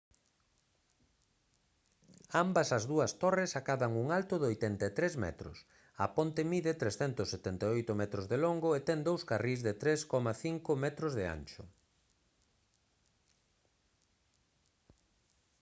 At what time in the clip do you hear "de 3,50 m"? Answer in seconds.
9.67-10.85